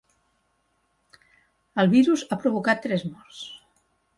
El 1.83 1.91
virus 1.91 2.25
ha 2.37 2.41
provocat 2.47 2.85
tres 2.87 3.05
morts 3.11 3.45